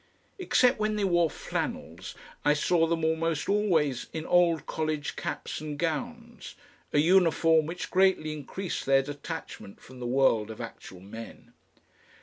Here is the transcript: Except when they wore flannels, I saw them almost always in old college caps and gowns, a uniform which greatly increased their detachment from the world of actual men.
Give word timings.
Except 0.39 0.79
when 0.79 0.95
they 0.95 1.03
wore 1.03 1.29
flannels, 1.29 2.15
I 2.43 2.55
saw 2.55 2.87
them 2.87 3.05
almost 3.05 3.47
always 3.47 4.07
in 4.11 4.25
old 4.25 4.65
college 4.65 5.15
caps 5.15 5.61
and 5.61 5.77
gowns, 5.77 6.55
a 6.91 6.97
uniform 6.97 7.67
which 7.67 7.91
greatly 7.91 8.33
increased 8.33 8.87
their 8.87 9.03
detachment 9.03 9.79
from 9.79 9.99
the 9.99 10.07
world 10.07 10.49
of 10.49 10.59
actual 10.59 11.01
men. 11.01 11.53